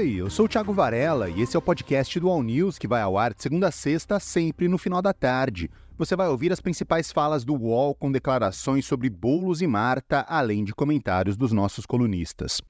[0.00, 2.88] Oi, eu sou o Thiago Varela e esse é o podcast do All News que
[2.88, 5.70] vai ao ar de segunda a sexta, sempre no final da tarde.
[5.98, 10.64] Você vai ouvir as principais falas do UOL com declarações sobre Boulos e Marta, além
[10.64, 12.62] de comentários dos nossos colunistas.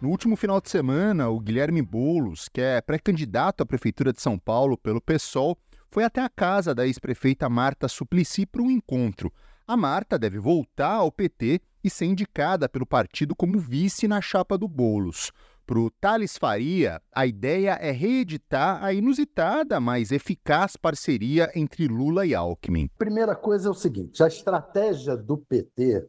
[0.00, 4.38] No último final de semana, o Guilherme Boulos, que é pré-candidato à Prefeitura de São
[4.38, 5.58] Paulo pelo PSOL,
[5.90, 9.30] foi até a casa da ex-prefeita Marta Suplicy para um encontro.
[9.72, 14.58] A Marta deve voltar ao PT e ser indicada pelo partido como vice na chapa
[14.58, 15.32] do Bolos.
[15.64, 22.26] Para o Thales Faria, a ideia é reeditar a inusitada, mas eficaz parceria entre Lula
[22.26, 22.90] e Alckmin.
[22.98, 26.06] Primeira coisa é o seguinte: a estratégia do PT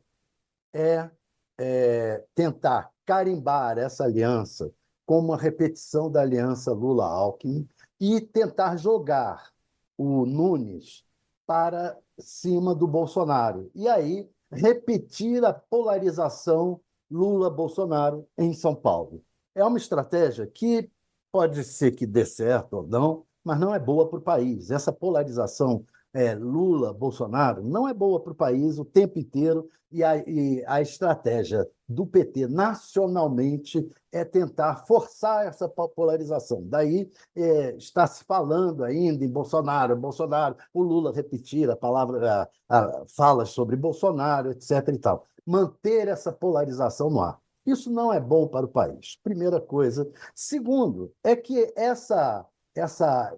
[0.73, 1.09] é,
[1.57, 4.73] é tentar carimbar essa aliança
[5.05, 7.65] como uma repetição da aliança Lula-Alckmin
[7.97, 9.53] e tentar jogar
[9.97, 11.05] o Nunes
[11.53, 13.69] para cima do Bolsonaro.
[13.75, 16.81] E aí repetir a polarização
[17.11, 19.23] Lula-Bolsonaro em São Paulo.
[19.53, 20.89] É uma estratégia que
[21.31, 24.71] pode ser que dê certo ou não, mas não é boa para o país.
[24.71, 30.17] Essa polarização é, Lula-Bolsonaro não é boa para o país o tempo inteiro e a,
[30.17, 36.63] e a estratégia do PT nacionalmente é tentar forçar essa polarização.
[36.65, 42.79] Daí é, está se falando ainda em Bolsonaro, Bolsonaro, o Lula repetir a palavra, a,
[42.79, 44.87] a, falas sobre Bolsonaro, etc.
[44.89, 45.25] e tal.
[45.45, 47.39] Manter essa polarização no ar.
[47.65, 49.19] Isso não é bom para o país.
[49.23, 50.09] Primeira coisa.
[50.33, 53.35] Segundo, é que essa, essa,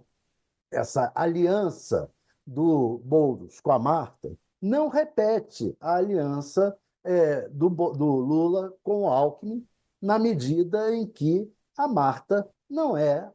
[0.72, 2.10] essa aliança
[2.46, 9.08] do Boulos com a Marta não repete a aliança é, do, do Lula com o
[9.08, 9.66] Alckmin,
[10.02, 13.32] na medida em que a Marta não é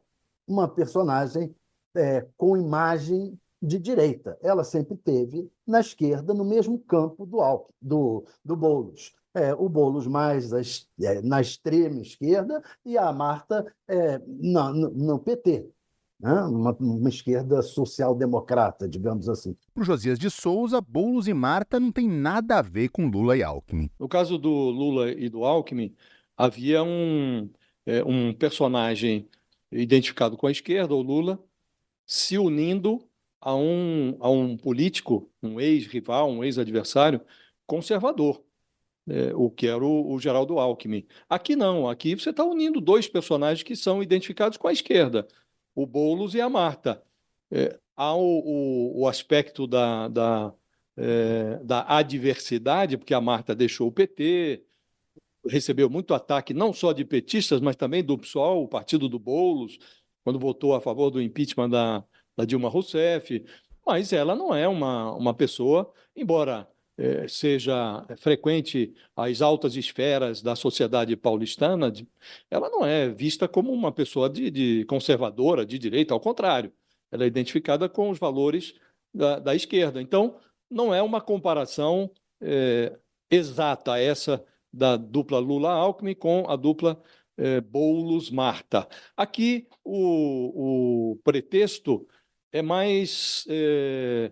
[0.47, 1.55] uma personagem
[1.95, 4.37] é, com imagem de direita.
[4.41, 9.13] Ela sempre teve na esquerda, no mesmo campo do Alckmin, do, do Boulos.
[9.33, 10.51] É, o Boulos mais
[10.99, 15.69] é, na extrema esquerda e a Marta é, no, no, no PT
[16.21, 16.41] né?
[16.43, 19.55] uma, uma esquerda social-democrata, digamos assim.
[19.73, 23.43] Para Josias de Souza, Boulos e Marta não tem nada a ver com Lula e
[23.43, 23.89] Alckmin.
[23.99, 25.93] No caso do Lula e do Alckmin,
[26.37, 27.49] havia um,
[27.85, 29.27] é, um personagem
[29.71, 31.39] identificado com a esquerda, o Lula,
[32.05, 33.03] se unindo
[33.39, 37.21] a um, a um político, um ex-rival, um ex-adversário
[37.65, 38.43] conservador,
[39.07, 41.05] é, o que era o, o Geraldo Alckmin.
[41.27, 45.27] Aqui não, aqui você está unindo dois personagens que são identificados com a esquerda
[45.75, 47.03] o Boulos e a Marta.
[47.51, 50.53] É, há o, o, o, aspecto da, da,
[50.97, 54.63] é, da adversidade, porque a Marta deixou o PT,
[55.47, 59.77] recebeu muito ataque não só de petistas, mas também do PSOL, o partido do Boulos,
[60.23, 62.03] quando votou a favor do impeachment da,
[62.37, 63.43] da Dilma Rousseff.
[63.85, 66.67] Mas ela não é uma, uma pessoa, embora
[67.01, 71.91] é, seja frequente às altas esferas da sociedade paulistana,
[72.49, 76.71] ela não é vista como uma pessoa de, de conservadora, de direita, ao contrário,
[77.11, 78.75] ela é identificada com os valores
[79.11, 79.99] da, da esquerda.
[79.99, 80.37] Então,
[80.69, 82.95] não é uma comparação é,
[83.31, 87.01] exata essa da dupla Lula-Alckmin com a dupla
[87.35, 88.87] é, Boulos-Marta.
[89.17, 92.07] Aqui, o, o pretexto
[92.51, 94.31] é mais é,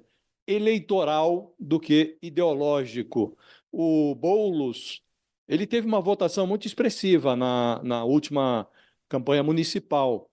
[0.52, 3.38] eleitoral do que ideológico.
[3.72, 5.04] O Boulos
[5.50, 8.68] ele teve uma votação muito expressiva na, na última
[9.10, 10.30] campanha municipal,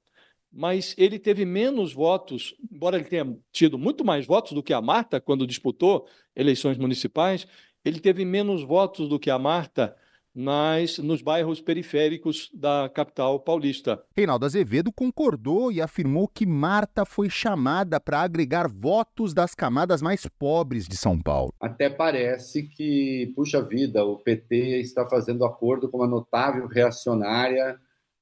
[0.52, 4.82] mas ele teve menos votos, embora ele tenha tido muito mais votos do que a
[4.82, 7.46] Marta quando disputou eleições municipais,
[7.82, 9.96] ele teve menos votos do que a Marta
[10.36, 14.04] nas, nos bairros periféricos da capital paulista.
[14.14, 20.26] Reinaldo Azevedo concordou e afirmou que Marta foi chamada para agregar votos das camadas mais
[20.26, 21.54] pobres de São Paulo.
[21.58, 27.80] Até parece que, puxa vida, o PT está fazendo acordo com uma notável reacionária,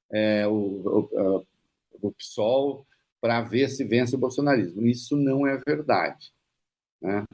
[0.09, 1.45] é, o, o,
[2.01, 2.87] o PSOL,
[3.19, 4.87] para ver se vence o bolsonarismo.
[4.87, 6.31] Isso não é verdade.
[7.01, 7.25] Né?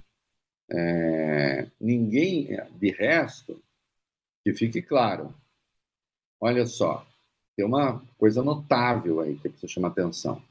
[0.71, 3.61] É, ninguém, de resto,
[4.43, 5.33] que fique claro.
[6.39, 7.05] Olha só,
[7.55, 10.43] tem uma coisa notável aí que precisa chamar atenção.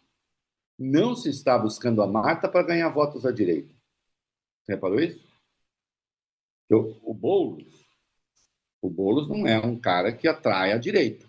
[0.79, 3.75] Não se está buscando a Marta para ganhar votos à direita.
[4.63, 5.29] Você reparou isso?
[6.71, 7.85] O, Boulos,
[8.81, 11.29] o Boulos não é um cara que atrai a direita.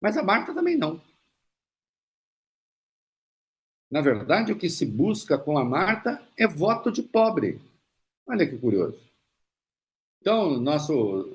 [0.00, 1.00] Mas a Marta também não.
[3.90, 7.60] Na verdade, o que se busca com a Marta é voto de pobre.
[8.26, 9.09] Olha que curioso.
[10.20, 11.34] Então, nosso,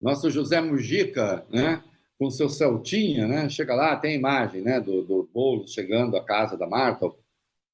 [0.00, 1.82] nosso José Mujica, né,
[2.18, 6.24] com seu Celtinha, né, chega lá, tem a imagem né, do, do bolo chegando à
[6.24, 7.16] casa da Marta, o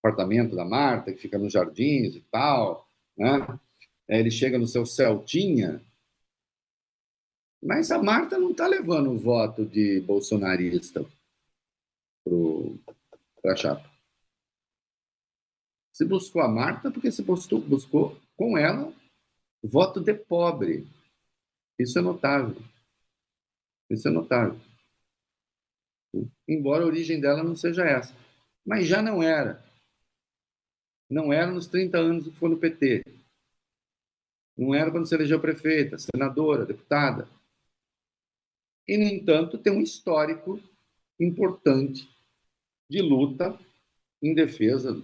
[0.02, 2.86] apartamento da Marta, que fica nos jardins e tal.
[3.16, 3.58] Né?
[4.06, 5.82] Ele chega no seu Celtinha
[7.62, 11.04] Mas a Marta não está levando o voto de bolsonarista
[13.42, 13.90] para a chapa.
[15.92, 18.92] Se buscou a Marta, porque se buscou, buscou com ela
[19.62, 20.86] voto de pobre.
[21.78, 22.56] Isso é notável.
[23.90, 24.58] Isso é notável.
[26.46, 28.14] Embora a origem dela não seja essa.
[28.64, 29.64] Mas já não era.
[31.10, 33.02] Não era nos 30 anos que foi no PT.
[34.56, 37.28] Não era quando se elegeu prefeita, senadora, deputada.
[38.86, 40.60] E, no entanto, tem um histórico
[41.20, 42.08] importante
[42.90, 43.58] de luta
[44.22, 45.00] em defesa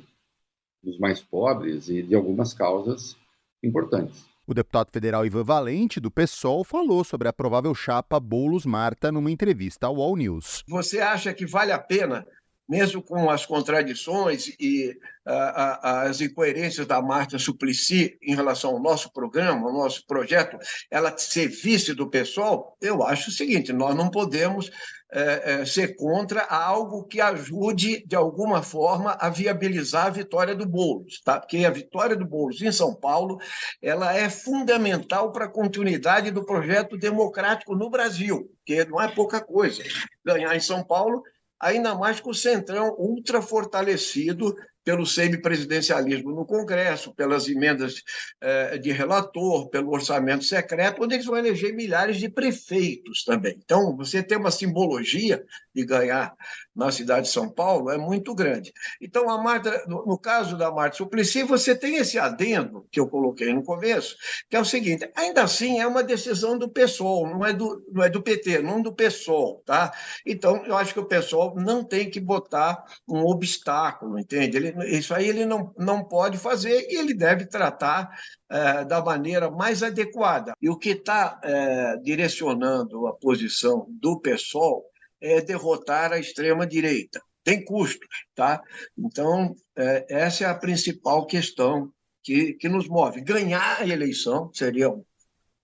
[0.83, 3.17] dos mais pobres e de algumas causas
[3.63, 4.29] importantes.
[4.47, 9.87] O deputado federal Ivan Valente, do PSOL, falou sobre a provável chapa Boulos-Marta numa entrevista
[9.87, 10.63] ao All News.
[10.69, 12.27] Você acha que vale a pena
[12.69, 19.67] mesmo com as contradições e as incoerências da Marta Suplicy em relação ao nosso programa,
[19.67, 20.59] ao nosso projeto,
[20.91, 24.71] ela ser vice do pessoal, eu acho o seguinte: nós não podemos
[25.15, 30.67] é, é, ser contra algo que ajude, de alguma forma, a viabilizar a vitória do
[30.67, 31.39] Boulos, tá?
[31.39, 33.39] porque a vitória do Boulos em São Paulo
[33.81, 39.41] ela é fundamental para a continuidade do projeto democrático no Brasil, que não é pouca
[39.41, 39.85] coisa.
[40.25, 41.23] Ganhar em São Paulo
[41.61, 48.03] ainda mais com o Centrão ultra fortalecido pelo semipresidencialismo no Congresso, pelas emendas
[48.41, 53.59] eh, de relator, pelo orçamento secreto, onde eles vão eleger milhares de prefeitos também.
[53.65, 55.43] Então, você tem uma simbologia
[55.75, 56.35] de ganhar
[56.75, 58.73] na cidade de São Paulo é muito grande.
[59.01, 63.53] Então, a Marta, no, caso da Marta Suplicy, você tem esse adendo que eu coloquei
[63.53, 64.17] no começo,
[64.49, 68.03] que é o seguinte: ainda assim é uma decisão do PSOL, não é do, não
[68.03, 69.93] é do PT, não do PSOL, tá?
[70.27, 74.57] Então, eu acho que o PSOL não tem que botar um obstáculo, entende?
[74.57, 78.11] Ele, isso aí ele não, não pode fazer e ele deve tratar
[78.51, 80.55] é, da maneira mais adequada.
[80.61, 84.85] E o que está é, direcionando a posição do PSOL
[85.25, 87.21] é derrotar a extrema-direita.
[87.43, 88.63] Tem custo, tá?
[88.97, 91.91] Então, é, essa é a principal questão
[92.23, 93.23] que, que nos move.
[93.23, 94.95] Ganhar a eleição seria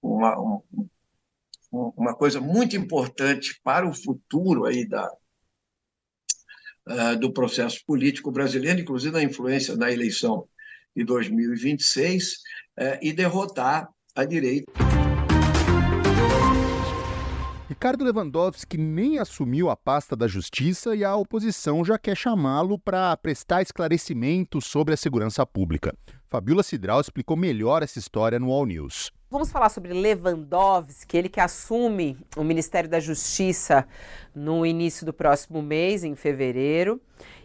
[0.03, 0.63] uma, uma,
[1.71, 5.11] uma coisa muito importante para o futuro aí da,
[6.89, 10.49] uh, do processo político brasileiro, inclusive a influência na eleição
[10.97, 14.90] de 2026, uh, e derrotar a direita.
[17.81, 23.17] Ricardo Lewandowski nem assumiu a pasta da Justiça e a oposição já quer chamá-lo para
[23.17, 25.97] prestar esclarecimentos sobre a segurança pública.
[26.29, 29.11] Fabiola Cidral explicou melhor essa história no All News.
[29.31, 33.89] Vamos falar sobre Lewandowski, ele que assume o Ministério da Justiça
[34.35, 37.01] no início do próximo mês, em fevereiro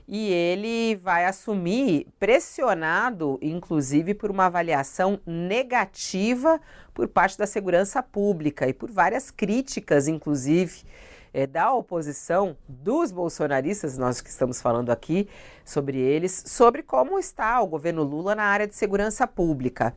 [0.07, 6.61] e ele vai assumir pressionado, inclusive, por uma avaliação negativa
[6.93, 10.83] por parte da segurança pública e por várias críticas, inclusive.
[11.37, 15.27] É, da oposição, dos bolsonaristas, nós que estamos falando aqui
[15.65, 19.93] sobre eles, sobre como está o governo Lula na área de segurança pública.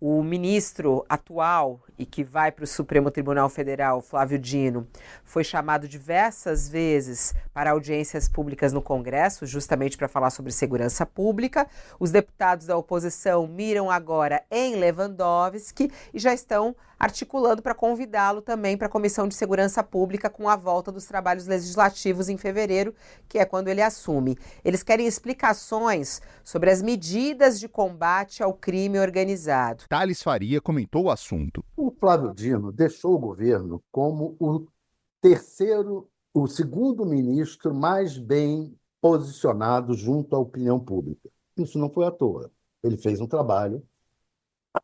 [0.00, 4.86] O ministro atual e que vai para o Supremo Tribunal Federal, Flávio Dino,
[5.24, 11.66] foi chamado diversas vezes para audiências públicas no Congresso, justamente para falar sobre segurança pública.
[11.98, 18.76] Os deputados da oposição miram agora em Lewandowski e já estão articulando para convidá-lo também
[18.76, 22.94] para a Comissão de Segurança Pública com a volta dos trabalhos legislativos em fevereiro,
[23.28, 24.36] que é quando ele assume.
[24.64, 29.84] Eles querem explicações sobre as medidas de combate ao crime organizado.
[29.88, 31.64] Thales Faria comentou o assunto.
[31.74, 34.66] O Flávio Dino deixou o governo como o
[35.20, 41.30] terceiro, o segundo ministro mais bem posicionado junto à opinião pública.
[41.56, 42.50] Isso não foi à toa.
[42.82, 43.82] Ele fez um trabalho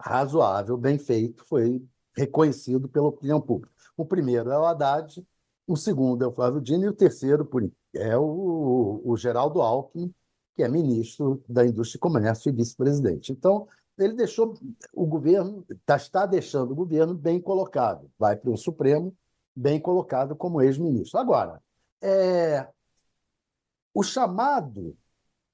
[0.01, 1.85] razoável, bem feito, foi
[2.17, 3.75] reconhecido pela opinião pública.
[3.97, 5.25] O primeiro é o Haddad,
[5.67, 7.49] o segundo é o Flávio Dino e o terceiro
[7.95, 10.13] é o, o Geraldo Alckmin,
[10.57, 13.33] que é ministro da Indústria e Comércio e vice-presidente.
[13.33, 14.55] Então, ele deixou
[14.93, 19.15] o governo, tá, está deixando o governo bem colocado, vai para o Supremo
[19.55, 21.19] bem colocado como ex-ministro.
[21.19, 21.63] Agora,
[22.03, 22.69] é,
[23.93, 24.97] o chamado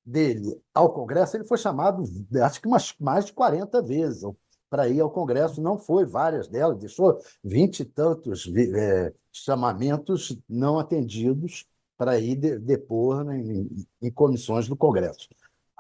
[0.04, 2.02] dele ao Congresso, ele foi chamado,
[2.42, 4.24] acho que umas, mais de 40 vezes
[4.68, 10.78] para ir ao Congresso, não foi várias delas, deixou vinte e tantos é, chamamentos não
[10.78, 11.66] atendidos
[11.98, 13.68] para ir de, depor em,
[14.00, 15.28] em comissões do Congresso.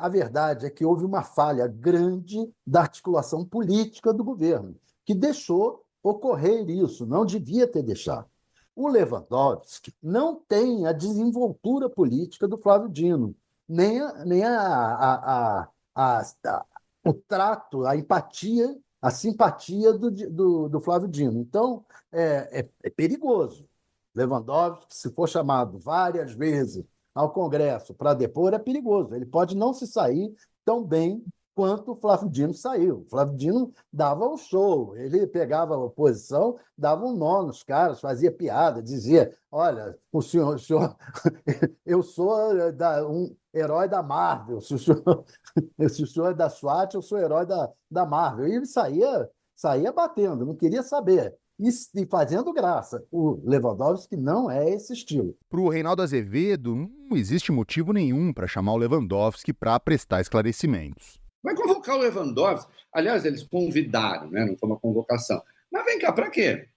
[0.00, 5.84] A verdade é que houve uma falha grande da articulação política do governo, que deixou
[6.02, 8.26] ocorrer isso, não devia ter deixado.
[8.74, 13.36] O Lewandowski não tem a desenvoltura política do Flávio Dino,
[13.68, 16.64] nem, a, nem a, a, a,
[17.04, 21.40] o trato, a empatia a simpatia do, do, do Flávio Dino.
[21.40, 23.66] Então, é, é, é perigoso.
[24.14, 26.84] Lewandowski, se for chamado várias vezes
[27.20, 29.14] ao Congresso para depor, é perigoso.
[29.14, 30.34] Ele pode não se sair
[30.64, 31.22] tão bem
[31.54, 33.00] quanto o Flávio Dino saiu.
[33.00, 38.00] O Flávio Dino dava um show, ele pegava a oposição, dava um nó nos caras,
[38.00, 40.96] fazia piada, dizia: Olha, o senhor, o senhor
[41.84, 45.24] eu sou eh, da, um herói da Marvel, se o, senhor,
[45.90, 48.48] se o senhor é da SWAT, eu sou herói da, da Marvel.
[48.48, 53.06] E ele saía, saía batendo, não queria saber e, fazendo graça.
[53.10, 55.36] O Lewandowski não é esse estilo.
[55.48, 61.20] Para o Reinaldo Azevedo, não existe motivo nenhum para chamar o Lewandowski para prestar esclarecimentos.
[61.42, 62.72] Vai convocar o Lewandowski.
[62.92, 64.44] Aliás, eles convidaram, né?
[64.46, 65.42] não foi uma convocação.
[65.70, 66.68] Mas vem cá, para quê?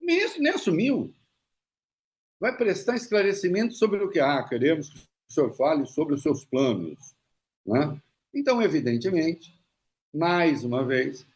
[0.00, 1.12] O ministro nem assumiu.
[2.40, 4.20] Vai prestar esclarecimento sobre o que?
[4.20, 7.14] Ah, queremos que o senhor fale sobre os seus planos.
[7.66, 8.00] Né?
[8.34, 9.60] Então, evidentemente,
[10.12, 11.26] mais uma vez,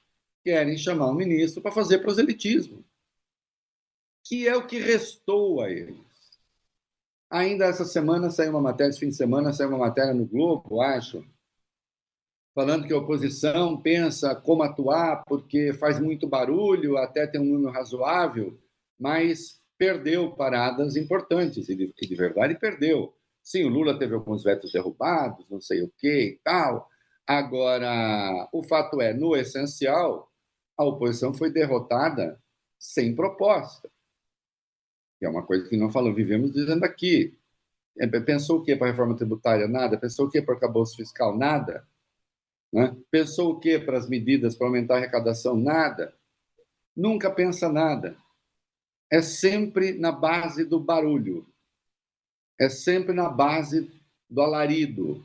[0.46, 2.84] querem chamar o ministro para fazer proselitismo,
[4.24, 5.96] que é o que restou a eles.
[7.28, 10.80] Ainda essa semana saiu uma matéria, esse fim de semana saiu uma matéria no Globo,
[10.80, 11.26] acho,
[12.54, 17.72] falando que a oposição pensa como atuar porque faz muito barulho, até tem um número
[17.72, 18.56] razoável,
[18.96, 23.12] mas perdeu paradas importantes, e de, de verdade perdeu.
[23.42, 26.88] Sim, o Lula teve alguns vetos derrubados, não sei o que e tal.
[27.26, 30.30] Agora, o fato é, no essencial,
[30.76, 32.40] a oposição foi derrotada
[32.78, 33.90] sem proposta.
[35.18, 37.36] Que é uma coisa que não falou, vivemos dizendo aqui.
[37.98, 39.66] É, pensou o que para a reforma tributária?
[39.66, 39.96] Nada.
[39.96, 41.36] Pensou o que para o acabouço fiscal?
[41.36, 41.86] Nada.
[42.72, 42.94] Né?
[43.10, 45.56] Pensou o que para as medidas para aumentar a arrecadação?
[45.56, 46.14] Nada.
[46.94, 48.16] Nunca pensa nada.
[49.10, 51.46] É sempre na base do barulho.
[52.60, 53.90] É sempre na base
[54.28, 55.24] do alarido.